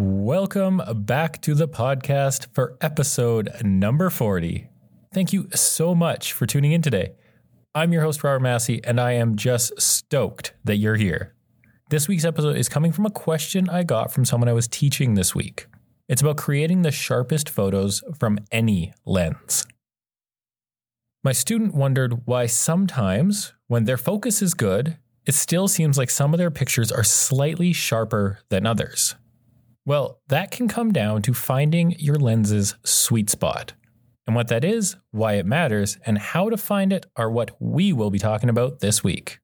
[0.00, 4.68] Welcome back to the podcast for episode number 40.
[5.12, 7.14] Thank you so much for tuning in today.
[7.74, 11.34] I'm your host, Robert Massey, and I am just stoked that you're here.
[11.90, 15.14] This week's episode is coming from a question I got from someone I was teaching
[15.14, 15.66] this week.
[16.08, 19.66] It's about creating the sharpest photos from any lens.
[21.24, 24.96] My student wondered why sometimes, when their focus is good,
[25.26, 29.16] it still seems like some of their pictures are slightly sharper than others.
[29.88, 33.72] Well, that can come down to finding your lens's sweet spot.
[34.26, 37.94] And what that is, why it matters, and how to find it are what we
[37.94, 39.40] will be talking about this week.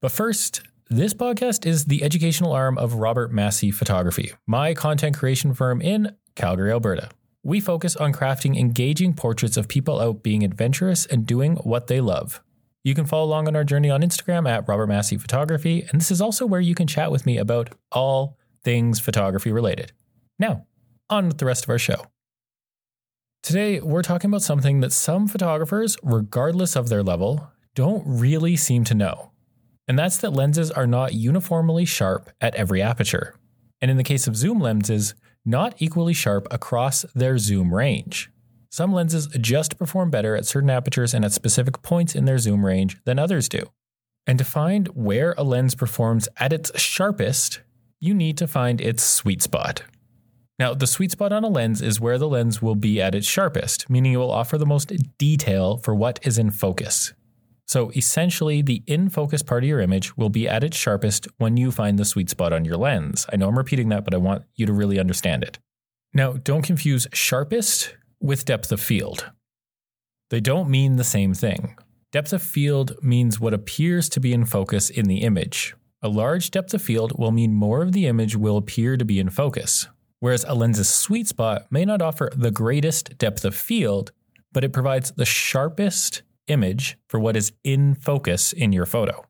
[0.00, 5.52] But first, this podcast is the educational arm of Robert Massey Photography, my content creation
[5.52, 7.08] firm in Calgary, Alberta.
[7.42, 12.00] We focus on crafting engaging portraits of people out being adventurous and doing what they
[12.00, 12.40] love.
[12.84, 16.12] You can follow along on our journey on Instagram at Robert Massey Photography, and this
[16.12, 19.92] is also where you can chat with me about all things photography related.
[20.38, 20.66] Now,
[21.08, 22.06] on with the rest of our show.
[23.42, 28.84] Today, we're talking about something that some photographers, regardless of their level, don't really seem
[28.84, 29.32] to know.
[29.88, 33.34] And that's that lenses are not uniformly sharp at every aperture.
[33.80, 38.30] And in the case of zoom lenses, not equally sharp across their zoom range.
[38.70, 42.64] Some lenses just perform better at certain apertures and at specific points in their zoom
[42.64, 43.70] range than others do.
[44.26, 47.60] And to find where a lens performs at its sharpest,
[48.00, 49.84] you need to find its sweet spot.
[50.58, 53.26] Now, the sweet spot on a lens is where the lens will be at its
[53.26, 57.12] sharpest, meaning it will offer the most detail for what is in focus.
[57.66, 61.56] So essentially, the in focus part of your image will be at its sharpest when
[61.56, 63.26] you find the sweet spot on your lens.
[63.32, 65.58] I know I'm repeating that, but I want you to really understand it.
[66.12, 69.30] Now, don't confuse sharpest with depth of field.
[70.30, 71.76] They don't mean the same thing.
[72.12, 76.50] Depth of field means what appears to be in focus in the image, a large
[76.50, 79.86] depth of field will mean more of the image will appear to be in focus,
[80.18, 84.12] whereas a lens's sweet spot may not offer the greatest depth of field,
[84.52, 89.24] but it provides the sharpest image for what is in focus in your photo.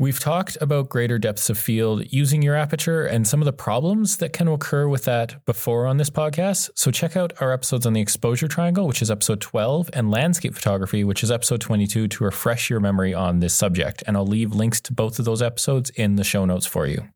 [0.00, 4.16] We've talked about greater depths of field using your aperture and some of the problems
[4.16, 6.70] that can occur with that before on this podcast.
[6.74, 10.54] So check out our episodes on the exposure triangle, which is episode 12, and landscape
[10.54, 14.02] photography, which is episode 22, to refresh your memory on this subject.
[14.06, 17.08] And I'll leave links to both of those episodes in the show notes for you.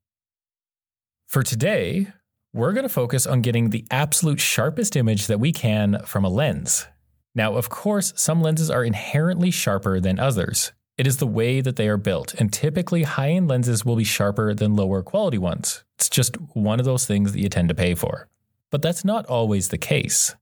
[1.27, 2.09] For today,
[2.53, 6.29] we're going to focus on getting the absolute sharpest image that we can from a
[6.29, 6.87] lens.
[7.35, 10.73] Now, of course, some lenses are inherently sharper than others.
[10.97, 14.05] It is the way that they are built, and typically high end lenses will be
[14.05, 15.83] sharper than lower quality ones.
[15.97, 18.29] It's just one of those things that you tend to pay for.
[18.71, 20.37] But that's not always the case.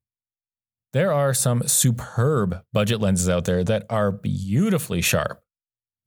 [0.92, 5.42] There are some superb budget lenses out there that are beautifully sharp.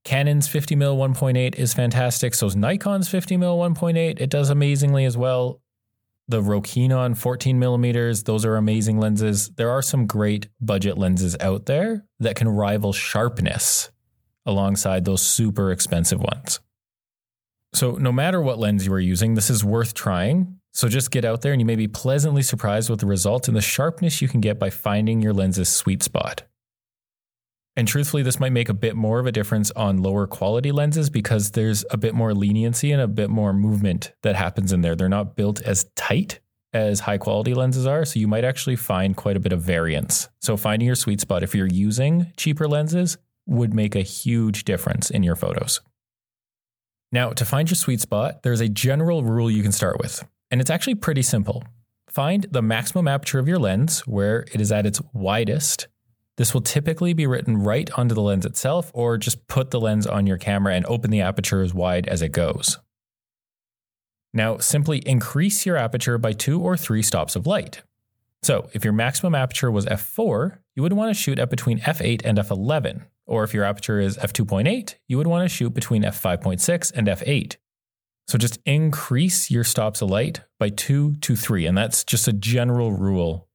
[0.04, 2.36] Canon's 50mm 1.8 is fantastic.
[2.36, 4.22] So is Nikon's 50mm 1.8.
[4.22, 5.62] It does amazingly as well.
[6.28, 9.50] The Rokinon 14 millimeters, those are amazing lenses.
[9.50, 13.90] There are some great budget lenses out there that can rival sharpness
[14.46, 16.60] alongside those super expensive ones.
[17.74, 20.60] So, no matter what lens you are using, this is worth trying.
[20.72, 23.58] So, just get out there and you may be pleasantly surprised with the results and
[23.58, 26.44] the sharpness you can get by finding your lens's sweet spot.
[27.76, 31.10] And truthfully, this might make a bit more of a difference on lower quality lenses
[31.10, 34.96] because there's a bit more leniency and a bit more movement that happens in there.
[34.96, 36.40] They're not built as tight
[36.72, 38.06] as high quality lenses are.
[38.06, 40.30] So you might actually find quite a bit of variance.
[40.42, 45.10] So finding your sweet spot, if you're using cheaper lenses, would make a huge difference
[45.10, 45.82] in your photos.
[47.12, 50.60] Now, to find your sweet spot, there's a general rule you can start with, and
[50.60, 51.64] it's actually pretty simple.
[52.10, 55.88] Find the maximum aperture of your lens where it is at its widest.
[56.38, 60.06] This will typically be written right onto the lens itself, or just put the lens
[60.06, 62.80] on your camera and open the aperture as wide as it goes.
[64.34, 67.84] Now, simply increase your aperture by two or three stops of light.
[68.44, 72.22] So, if your maximum aperture was f4, you would want to shoot at between f8
[72.26, 73.04] and f11.
[73.26, 77.56] Or if your aperture is f2.8, you would want to shoot between f5.6 and f8.
[78.28, 81.66] So just increase your stops of light by two to three.
[81.66, 83.48] And that's just a general rule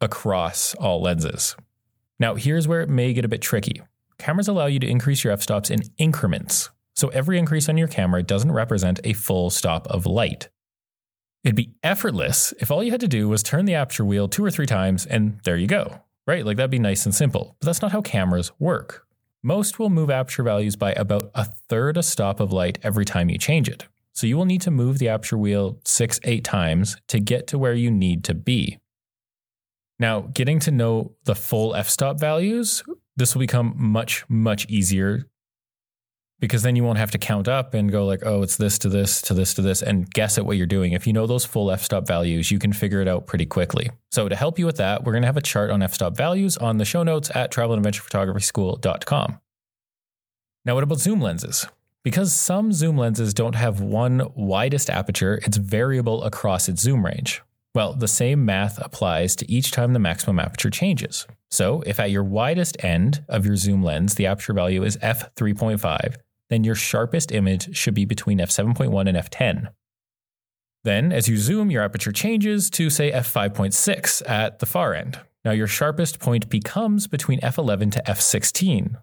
[0.00, 1.56] across all lenses.
[2.18, 3.80] Now, here's where it may get a bit tricky.
[4.18, 6.70] Cameras allow you to increase your f stops in increments.
[6.94, 10.50] So every increase on your camera doesn't represent a full stop of light.
[11.42, 14.44] It'd be effortless if all you had to do was turn the aperture wheel two
[14.44, 16.44] or three times and there you go, right?
[16.44, 17.56] Like that'd be nice and simple.
[17.60, 19.06] But that's not how cameras work.
[19.42, 23.30] Most will move aperture values by about a third a stop of light every time
[23.30, 23.86] you change it.
[24.12, 27.58] So you will need to move the aperture wheel six, eight times to get to
[27.58, 28.78] where you need to be.
[29.98, 32.82] Now, getting to know the full f stop values,
[33.16, 35.26] this will become much, much easier.
[36.40, 38.88] Because then you won't have to count up and go like, oh, it's this to
[38.88, 40.92] this to this to this and guess at what you're doing.
[40.92, 43.90] If you know those full f-stop values, you can figure it out pretty quickly.
[44.10, 46.56] So to help you with that, we're going to have a chart on f-stop values
[46.56, 49.40] on the show notes at travelandadventurephotography.school.com.
[50.64, 51.66] Now, what about zoom lenses?
[52.02, 57.42] Because some zoom lenses don't have one widest aperture, it's variable across its zoom range.
[57.74, 61.26] Well, the same math applies to each time the maximum aperture changes.
[61.50, 66.16] So, if at your widest end of your zoom lens the aperture value is f3.5,
[66.50, 69.72] then your sharpest image should be between f7.1 and f10.
[70.82, 75.20] Then, as you zoom, your aperture changes to, say, f5.6 at the far end.
[75.44, 78.96] Now, your sharpest point becomes between f11 to f16,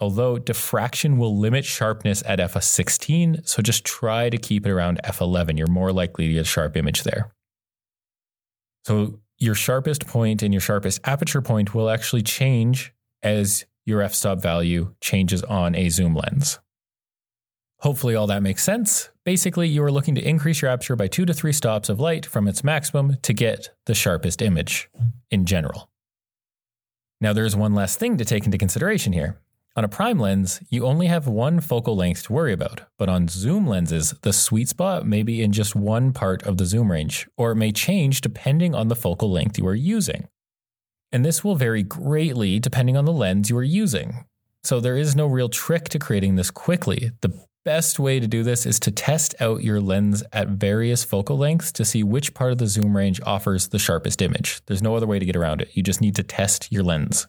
[0.00, 5.58] although diffraction will limit sharpness at f16, so just try to keep it around f11.
[5.58, 7.32] You're more likely to get a sharp image there.
[8.84, 12.92] So, your sharpest point and your sharpest aperture point will actually change
[13.22, 16.60] as your f-stop value changes on a zoom lens.
[17.80, 19.10] Hopefully, all that makes sense.
[19.24, 22.24] Basically, you are looking to increase your aperture by two to three stops of light
[22.24, 24.88] from its maximum to get the sharpest image
[25.30, 25.90] in general.
[27.20, 29.40] Now, there's one last thing to take into consideration here.
[29.76, 33.26] On a prime lens, you only have one focal length to worry about, but on
[33.26, 37.26] zoom lenses, the sweet spot may be in just one part of the zoom range,
[37.36, 40.28] or it may change depending on the focal length you are using.
[41.10, 44.26] And this will vary greatly depending on the lens you are using.
[44.62, 47.10] So there is no real trick to creating this quickly.
[47.20, 51.36] The best way to do this is to test out your lens at various focal
[51.36, 54.60] lengths to see which part of the zoom range offers the sharpest image.
[54.66, 55.70] There's no other way to get around it.
[55.72, 57.26] You just need to test your lens.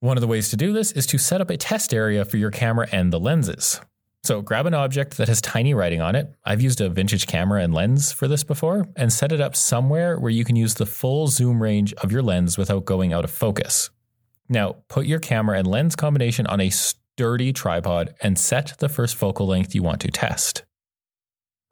[0.00, 2.36] One of the ways to do this is to set up a test area for
[2.36, 3.80] your camera and the lenses.
[4.24, 6.34] So grab an object that has tiny writing on it.
[6.44, 10.18] I've used a vintage camera and lens for this before, and set it up somewhere
[10.18, 13.30] where you can use the full zoom range of your lens without going out of
[13.30, 13.90] focus.
[14.48, 16.70] Now, put your camera and lens combination on a
[17.16, 20.64] sturdy tripod and set the first focal length you want to test.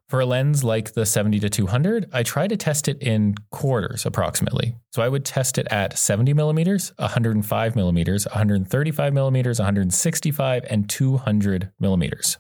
[0.09, 4.07] For a lens like the 70 to 200, I try to test it in quarters
[4.07, 4.75] approximately.
[4.93, 11.73] So I would test it at 70 millimeters, 105 millimeters, 135 millimeters, 165, and 200
[11.79, 12.39] millimeters.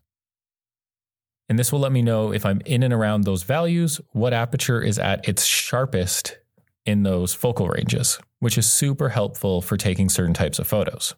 [1.51, 4.81] And this will let me know if I'm in and around those values, what aperture
[4.81, 6.39] is at its sharpest
[6.87, 11.15] in those focal ranges, which is super helpful for taking certain types of photos.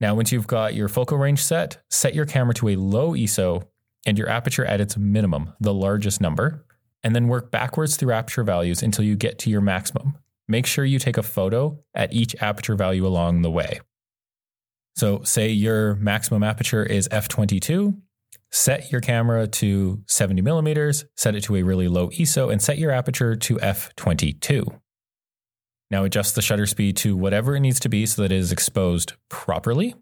[0.00, 3.66] Now, once you've got your focal range set, set your camera to a low ISO
[4.04, 6.64] and your aperture at its minimum, the largest number,
[7.02, 10.18] and then work backwards through aperture values until you get to your maximum.
[10.48, 13.80] Make sure you take a photo at each aperture value along the way.
[14.96, 18.00] So, say your maximum aperture is f22,
[18.50, 22.78] set your camera to 70 millimeters, set it to a really low ISO, and set
[22.78, 24.80] your aperture to f22.
[25.90, 28.52] Now adjust the shutter speed to whatever it needs to be so that it is
[28.52, 29.94] exposed properly.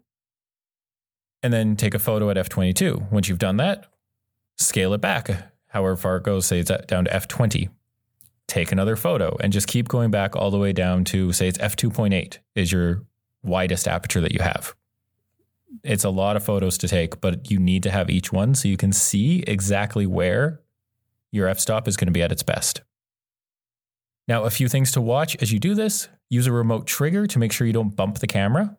[1.43, 3.11] And then take a photo at f22.
[3.11, 3.85] Once you've done that,
[4.57, 5.29] scale it back
[5.75, 7.69] however far it goes, say it's down to f20.
[8.47, 11.57] Take another photo and just keep going back all the way down to, say, it's
[11.57, 13.03] f2.8 is your
[13.43, 14.73] widest aperture that you have.
[15.83, 18.69] It's a lot of photos to take, but you need to have each one so
[18.69, 20.61] you can see exactly where
[21.29, 22.81] your f stop is going to be at its best.
[24.27, 27.39] Now, a few things to watch as you do this use a remote trigger to
[27.39, 28.77] make sure you don't bump the camera.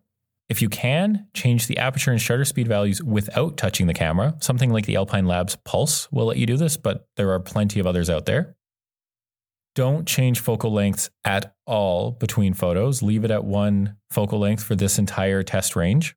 [0.49, 4.37] If you can, change the aperture and shutter speed values without touching the camera.
[4.41, 7.81] Something like the Alpine Labs Pulse will let you do this, but there are plenty
[7.81, 8.57] of others out there.
[9.75, 13.03] Don't change focal lengths at all between photos.
[13.03, 16.17] Leave it at one focal length for this entire test range.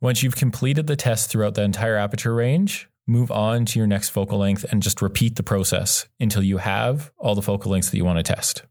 [0.00, 4.10] Once you've completed the test throughout the entire aperture range, move on to your next
[4.10, 7.96] focal length and just repeat the process until you have all the focal lengths that
[7.96, 8.62] you want to test.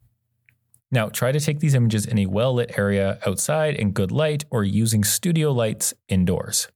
[0.92, 4.46] Now, try to take these images in a well lit area outside in good light
[4.50, 6.70] or using studio lights indoors.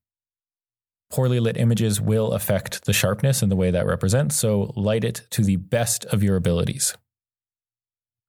[1.10, 5.26] Poorly lit images will affect the sharpness and the way that represents, so light it
[5.32, 6.96] to the best of your abilities.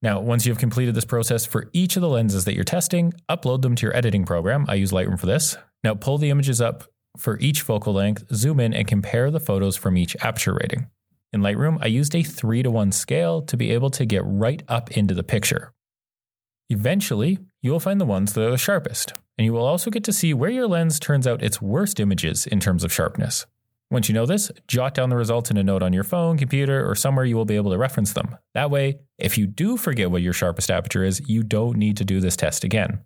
[0.01, 3.61] Now, once you've completed this process for each of the lenses that you're testing, upload
[3.61, 4.65] them to your editing program.
[4.69, 5.57] I use Lightroom for this.
[5.83, 6.83] Now, pull the images up
[7.17, 10.87] for each focal length, zoom in and compare the photos from each aperture rating.
[11.33, 14.63] In Lightroom, I used a 3 to 1 scale to be able to get right
[14.67, 15.73] up into the picture.
[16.69, 20.03] Eventually, you will find the ones that are the sharpest, and you will also get
[20.05, 23.45] to see where your lens turns out its worst images in terms of sharpness.
[23.91, 26.89] Once you know this, jot down the results in a note on your phone, computer,
[26.89, 28.35] or somewhere you will be able to reference them.
[28.55, 32.05] That way, if you do forget what your sharpest aperture is, you don't need to
[32.05, 33.01] do this test again.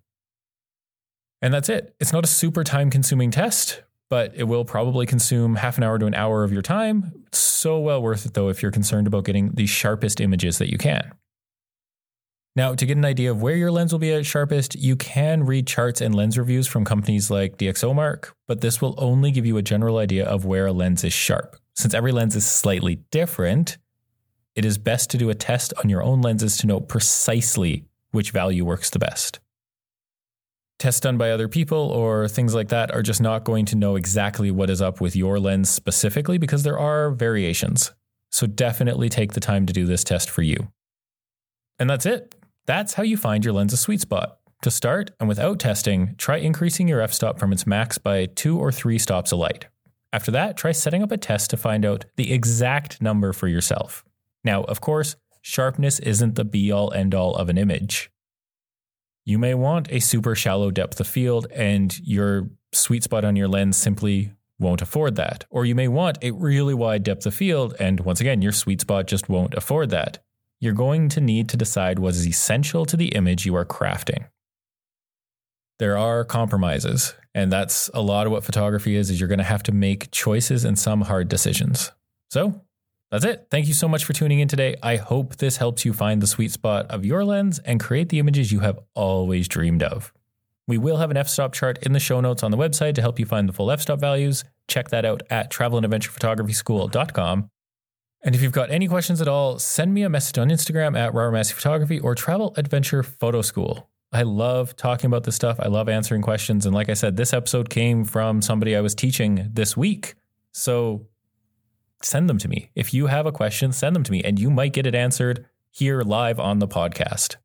[1.42, 1.94] And that's it.
[2.00, 5.98] It's not a super time consuming test, but it will probably consume half an hour
[5.98, 7.24] to an hour of your time.
[7.32, 10.76] So well worth it, though, if you're concerned about getting the sharpest images that you
[10.76, 11.12] can.
[12.56, 15.46] Now, to get an idea of where your lens will be at sharpest, you can
[15.46, 19.56] read charts and lens reviews from companies like DxOMark, but this will only give you
[19.56, 21.56] a general idea of where a lens is sharp.
[21.76, 23.78] Since every lens is slightly different,
[24.56, 28.32] it is best to do a test on your own lenses to know precisely which
[28.32, 29.38] value works the best.
[30.80, 33.96] Tests done by other people or things like that are just not going to know
[33.96, 37.92] exactly what is up with your lens specifically because there are variations.
[38.30, 40.72] So definitely take the time to do this test for you.
[41.78, 42.34] And that's it.
[42.64, 44.38] That's how you find your lens's sweet spot.
[44.62, 48.58] To start, and without testing, try increasing your f stop from its max by two
[48.58, 49.66] or three stops a light.
[50.14, 54.02] After that, try setting up a test to find out the exact number for yourself.
[54.44, 58.10] Now, of course, sharpness isn't the be all end all of an image.
[59.24, 63.48] You may want a super shallow depth of field, and your sweet spot on your
[63.48, 65.44] lens simply won't afford that.
[65.50, 68.80] Or you may want a really wide depth of field, and once again, your sweet
[68.80, 70.18] spot just won't afford that.
[70.60, 74.26] You're going to need to decide what is essential to the image you are crafting.
[75.78, 79.44] There are compromises, and that's a lot of what photography is is you're going to
[79.44, 81.92] have to make choices and some hard decisions.
[82.30, 82.60] So,
[83.10, 83.48] that's it.
[83.50, 84.76] Thank you so much for tuning in today.
[84.82, 88.18] I hope this helps you find the sweet spot of your lens and create the
[88.18, 90.12] images you have always dreamed of.
[90.68, 93.18] We will have an f-stop chart in the show notes on the website to help
[93.18, 94.44] you find the full f-stop values.
[94.68, 97.50] Check that out at travelandadventurephotography.school.com.
[98.22, 101.12] And if you've got any questions at all, send me a message on Instagram at
[101.12, 103.90] Robert Photography or Travel Adventure Photo School.
[104.12, 105.58] I love talking about this stuff.
[105.58, 106.66] I love answering questions.
[106.66, 110.14] And like I said, this episode came from somebody I was teaching this week.
[110.52, 111.06] So
[112.02, 112.70] send them to me.
[112.74, 115.46] If you have a question, send them to me and you might get it answered
[115.70, 117.36] here live on the podcast.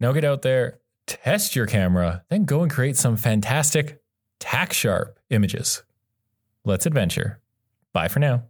[0.00, 4.00] Now get out there, test your camera, then go and create some fantastic
[4.38, 5.82] tack sharp images.
[6.64, 7.40] Let's adventure.
[7.92, 8.44] Bye for now.